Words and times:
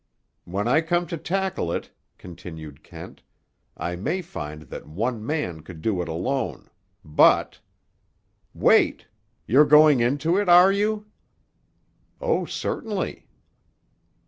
"When 0.45 0.67
I 0.67 0.81
come 0.81 1.05
to 1.05 1.15
tackle 1.17 1.71
it," 1.71 1.91
continued 2.17 2.81
Kent, 2.81 3.21
"I 3.77 3.95
may 3.95 4.23
find 4.23 4.63
that 4.63 4.87
one 4.87 5.23
man 5.23 5.61
could 5.61 5.79
do 5.83 6.01
it 6.01 6.07
alone. 6.09 6.71
But—" 7.05 7.59
"Wait. 8.51 9.05
You're 9.45 9.65
going 9.65 9.99
into 9.99 10.37
it, 10.39 10.49
are 10.49 10.71
you?" 10.71 11.05
"Oh, 12.19 12.45
certainly." 12.45 13.27